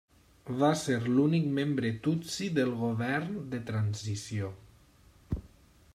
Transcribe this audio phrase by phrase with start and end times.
[0.61, 4.51] Va ser l'únic membre tutsi del govern de transició.